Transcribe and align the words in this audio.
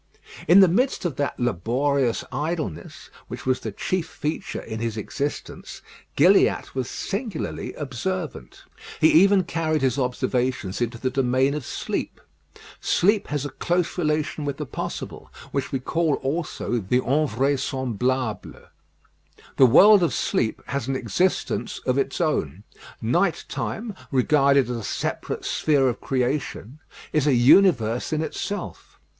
In 0.47 0.61
the 0.61 0.67
midst 0.67 1.05
of 1.05 1.17
that 1.17 1.39
laborious 1.39 2.23
idleness, 2.31 3.11
which 3.27 3.45
was 3.45 3.59
the 3.59 3.71
chief 3.71 4.07
feature 4.09 4.59
in 4.63 4.79
his 4.79 4.97
existence, 4.97 5.83
Gilliatt 6.15 6.73
was 6.73 6.89
singularly 6.89 7.75
observant. 7.75 8.63
He 8.99 9.11
even 9.11 9.43
carried 9.43 9.83
his 9.83 9.99
observations 9.99 10.81
into 10.81 10.97
the 10.97 11.11
domain 11.11 11.53
of 11.53 11.67
sleep. 11.67 12.19
Sleep 12.79 13.27
has 13.27 13.45
a 13.45 13.51
close 13.51 13.95
relation 13.95 14.43
with 14.43 14.57
the 14.57 14.65
possible, 14.65 15.31
which 15.51 15.71
we 15.71 15.79
call 15.79 16.15
also 16.23 16.79
the 16.79 16.99
invraisemblable. 16.99 18.69
The 19.57 19.65
world 19.67 20.01
of 20.01 20.15
sleep 20.15 20.63
has 20.69 20.87
an 20.87 20.95
existence 20.95 21.77
of 21.85 21.99
its 21.99 22.19
own. 22.19 22.63
Night 23.03 23.45
time, 23.47 23.93
regarded 24.11 24.67
as 24.67 24.77
a 24.77 24.83
separate 24.83 25.45
sphere 25.45 25.87
of 25.87 26.01
creation, 26.01 26.79
is 27.13 27.27
a 27.27 27.35
universe 27.35 28.11
in 28.11 28.23
itself. 28.23 28.99